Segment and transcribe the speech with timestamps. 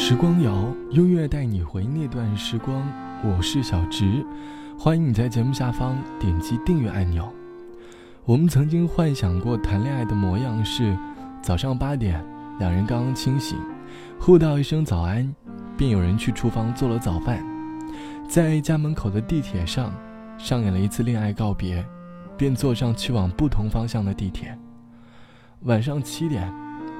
[0.00, 2.86] 时光谣，音乐带你回那段时光。
[3.24, 4.24] 我是小直，
[4.78, 7.28] 欢迎你在节目下方点击订阅按钮。
[8.24, 10.96] 我们曾经幻想过谈恋爱的模样是：
[11.42, 12.24] 早上八点，
[12.60, 13.58] 两人刚刚清醒，
[14.20, 15.34] 互道一声早安，
[15.76, 17.44] 便有人去厨房做了早饭。
[18.28, 19.92] 在家门口的地铁上，
[20.38, 21.84] 上演了一次恋爱告别，
[22.36, 24.56] 便坐上去往不同方向的地铁。
[25.62, 26.50] 晚上七点，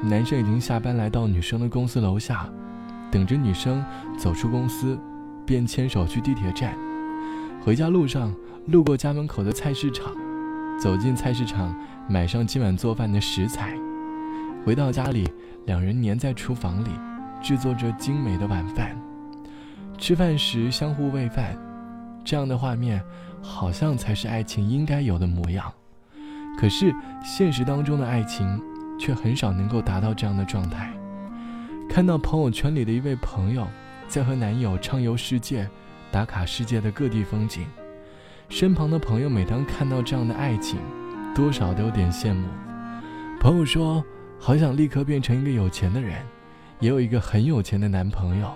[0.00, 2.48] 男生已经下班，来到女生的公司楼下。
[3.14, 3.80] 等着女生
[4.18, 4.98] 走出公司，
[5.46, 6.74] 便牵手去地铁站。
[7.62, 8.34] 回家路上
[8.66, 10.12] 路过家门口的菜市场，
[10.80, 11.72] 走进菜市场
[12.08, 13.78] 买上今晚做饭的食材。
[14.64, 15.30] 回到家里，
[15.64, 16.90] 两人黏在厨房里，
[17.40, 19.00] 制作着精美的晚饭。
[19.96, 21.56] 吃饭时相互喂饭，
[22.24, 23.00] 这样的画面
[23.40, 25.72] 好像才是爱情应该有的模样。
[26.58, 28.60] 可是现实当中的爱情
[28.98, 30.92] 却很少能够达到这样的状态。
[31.88, 33.66] 看到朋友圈里的一位朋友，
[34.08, 35.68] 在和男友畅游世界，
[36.10, 37.66] 打卡世界的各地风景。
[38.48, 40.78] 身旁的朋友每当看到这样的爱情，
[41.34, 42.48] 多少都有点羡慕。
[43.40, 44.04] 朋友说
[44.40, 46.14] ：“好想立刻变成一个有钱的人，
[46.80, 48.52] 也有一个很有钱的男朋友，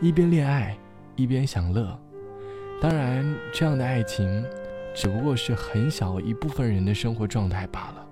[0.00, 0.76] 一边恋爱
[1.14, 1.98] 一边享乐。”
[2.80, 4.44] 当然，这样的爱情，
[4.94, 8.06] 只不过是很小一部分人的生活状态罢了。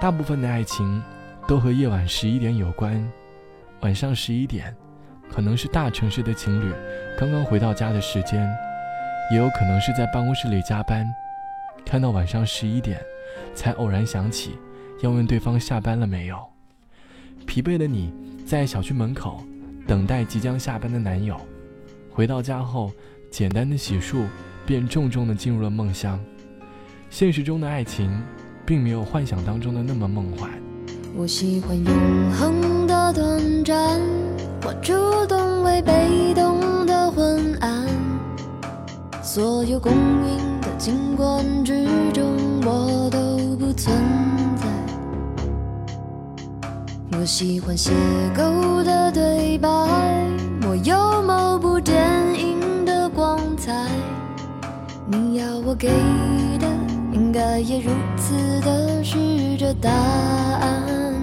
[0.00, 1.02] 大部分的爱情，
[1.46, 3.04] 都和夜晚十一点有关。
[3.84, 4.74] 晚上十一点，
[5.30, 6.72] 可能是大城市的情侣
[7.18, 8.50] 刚刚回到家的时间，
[9.30, 11.06] 也有可能是在办公室里加班，
[11.84, 12.98] 看到晚上十一点，
[13.54, 14.56] 才偶然想起
[15.02, 16.42] 要问对方下班了没有。
[17.46, 18.10] 疲惫的你
[18.46, 19.44] 在小区门口
[19.86, 21.38] 等待即将下班的男友，
[22.10, 22.90] 回到家后
[23.30, 24.24] 简单的洗漱，
[24.64, 26.18] 便重重的进入了梦乡。
[27.10, 28.18] 现实中的爱情，
[28.64, 30.50] 并没有幻想当中的那么梦幻。
[31.14, 32.73] 我喜欢永恒
[33.64, 34.00] 的短暂，
[34.62, 34.92] 我主
[35.26, 37.86] 动为被动的昏暗。
[39.22, 42.24] 所有公允的景观之中，
[42.64, 43.96] 我都不存
[44.56, 44.66] 在。
[47.18, 47.90] 我喜欢邂
[48.36, 49.68] 逅的对白，
[50.68, 51.98] 我有某部电
[52.38, 53.88] 影的光彩。
[55.06, 55.88] 你要我给
[56.58, 56.66] 的，
[57.12, 61.13] 应该也如此的是这答案。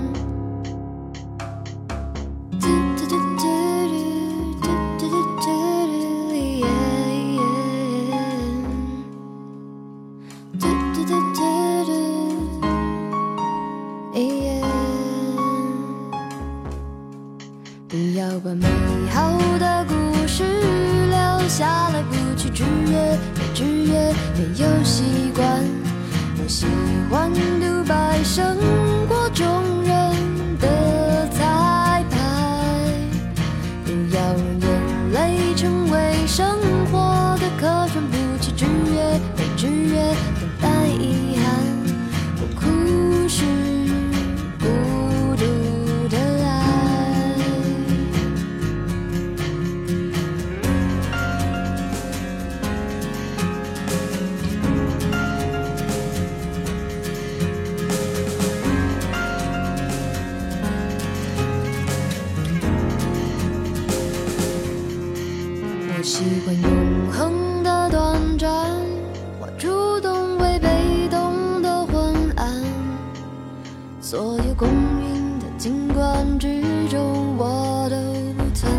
[75.94, 77.96] 关之中，我都
[78.36, 78.72] 不存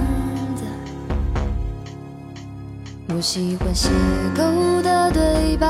[0.56, 0.62] 在。
[3.14, 3.88] 我喜欢邂
[4.34, 5.66] 逅的对白，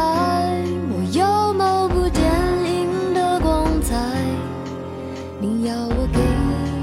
[0.90, 2.22] 我有某部电
[2.64, 3.96] 影的光彩。
[5.40, 6.18] 你要我给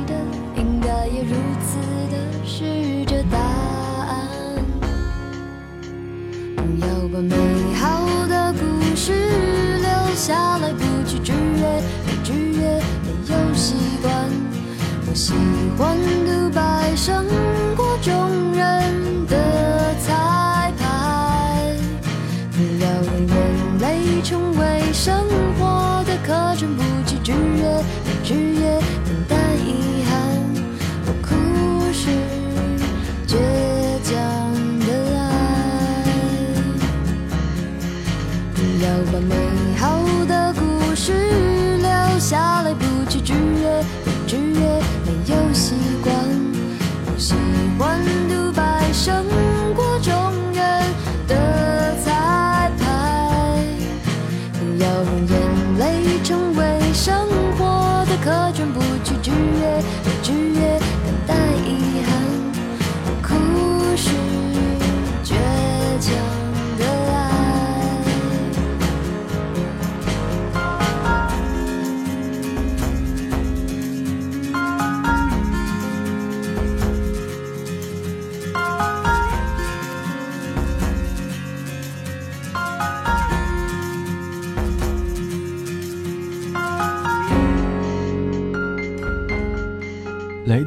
[0.05, 0.13] 的，
[0.55, 1.77] 应该也如此
[2.11, 3.05] 的是
[28.35, 28.98] 约，没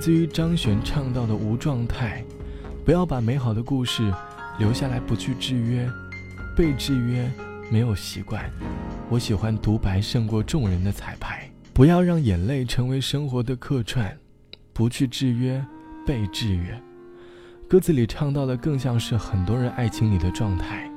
[0.02, 2.24] 自于张悬唱到的无状态。
[2.84, 4.12] 不要把美好的故事
[4.58, 5.88] 留下来，不去制约，
[6.56, 7.30] 被制约
[7.70, 8.50] 没有习惯。
[9.08, 11.48] 我喜欢独白胜过众人的彩排。
[11.72, 14.18] 不要让眼泪成为生活的客串，
[14.72, 15.64] 不去制约，
[16.04, 16.76] 被制约。
[17.68, 20.90] 歌词里唱到的更像是很多人爱情里的状态，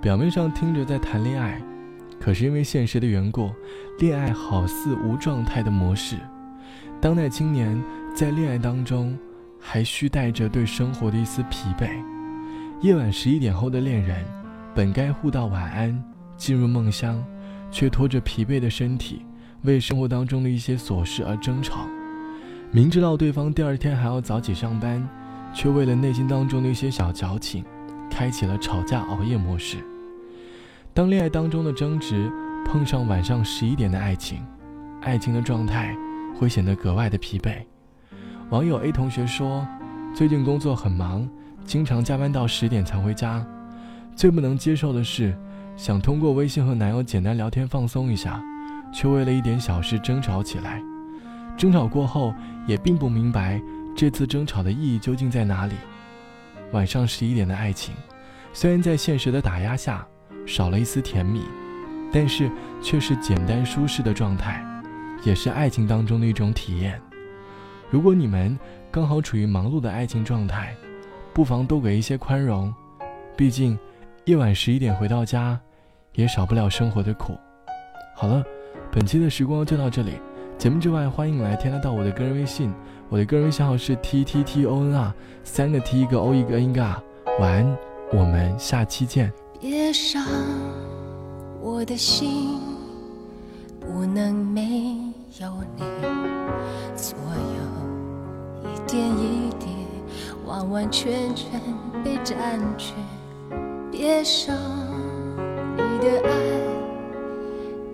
[0.00, 1.60] 表面上听着在谈恋爱，
[2.18, 3.50] 可是因为现实的缘故，
[3.98, 6.16] 恋爱好似无状态的模式。
[7.02, 7.78] 当代青年
[8.14, 9.14] 在恋爱当中。
[9.66, 11.88] 还需带着对生活的一丝疲惫。
[12.82, 14.22] 夜晚十一点后的恋人，
[14.74, 16.04] 本该互道晚安，
[16.36, 17.24] 进入梦乡，
[17.70, 19.24] 却拖着疲惫的身体，
[19.62, 21.86] 为生活当中的一些琐事而争吵。
[22.70, 25.08] 明知道对方第二天还要早起上班，
[25.54, 27.64] 却为了内心当中的一些小矫情，
[28.10, 29.78] 开启了吵架熬夜模式。
[30.92, 32.30] 当恋爱当中的争执
[32.66, 34.44] 碰上晚上十一点的爱情，
[35.00, 35.96] 爱情的状态
[36.38, 37.64] 会显得格外的疲惫。
[38.50, 39.66] 网友 A 同学说
[40.14, 41.28] ：“最近工作很忙，
[41.64, 43.44] 经常加班到十点才回家。
[44.14, 45.34] 最不能接受的是，
[45.76, 48.40] 想通过微信和男友简单聊天放松一下，
[48.92, 50.80] 却为了一点小事争吵起来。
[51.56, 52.34] 争吵过后，
[52.66, 53.60] 也并不明白
[53.96, 55.74] 这次争吵的意义究竟在哪里。
[56.72, 57.94] 晚上十一点的爱情，
[58.52, 60.06] 虽然在现实的打压下
[60.46, 61.40] 少了一丝甜蜜，
[62.12, 62.50] 但是
[62.82, 64.62] 却是简单舒适的状态，
[65.24, 67.00] 也是爱情当中的一种体验。”
[67.90, 68.58] 如果你们
[68.90, 70.74] 刚好处于忙碌的爱情状态，
[71.32, 72.72] 不妨多给一些宽容。
[73.36, 73.78] 毕竟，
[74.24, 75.58] 夜晚十一点回到家，
[76.14, 77.36] 也少不了生活的苦。
[78.16, 78.42] 好了，
[78.92, 80.12] 本期的时光就到这里。
[80.56, 82.72] 节目之外，欢迎来添加到我的个人微信，
[83.08, 87.02] 我的个人微信号是 t t t o n r，三个 t 一个 o 一个 n 嘎。
[87.40, 87.76] 晚安，
[88.12, 89.32] 我们下期见。
[89.60, 90.24] 别伤
[91.60, 92.60] 我的心，
[93.80, 94.96] 不能没
[95.40, 95.82] 有你，
[96.94, 97.73] 所有。
[98.64, 99.66] 一点一滴，
[100.46, 101.60] 完完全全
[102.02, 102.92] 被占据。
[103.90, 104.56] 别伤
[105.76, 106.30] 你的爱，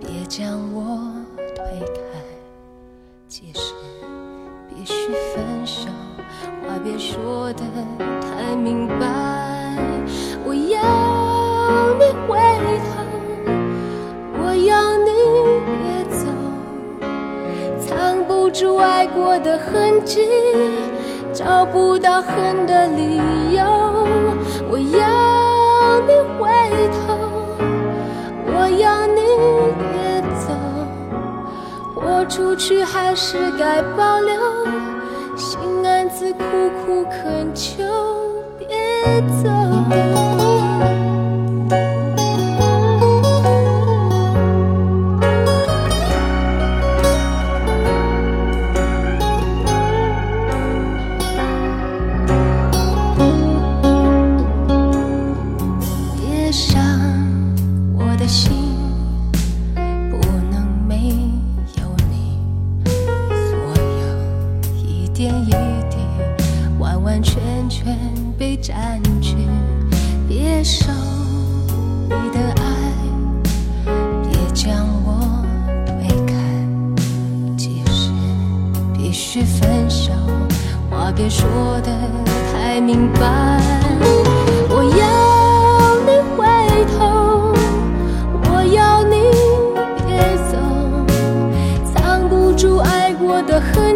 [0.01, 1.13] 别将我
[1.55, 2.01] 推开。
[3.29, 3.75] 即使
[4.69, 4.95] 必须
[5.35, 5.89] 分手，
[6.67, 7.63] 话别说的
[8.21, 9.40] 太明白。
[19.73, 20.29] 痕迹。
[21.33, 23.17] 找不到恨的理
[23.57, 23.63] 由，
[24.69, 26.51] 我要你回
[26.99, 27.15] 头，
[28.47, 29.21] 我要你
[29.79, 30.53] 别走，
[31.95, 34.35] 豁出去还是该保留，
[35.37, 36.41] 心暗自苦
[36.85, 37.85] 苦恳求，
[38.59, 38.67] 别
[39.43, 39.49] 走。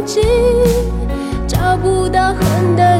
[0.04, 0.20] 的痕迹，
[1.46, 2.93] 找不到恨的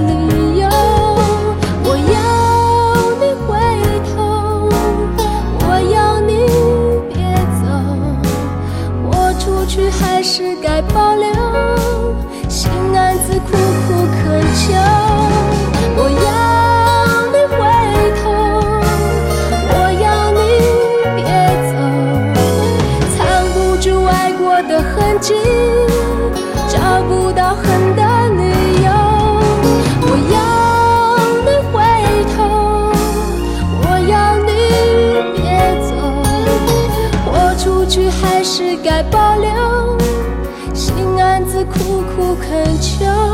[42.55, 43.34] 很久。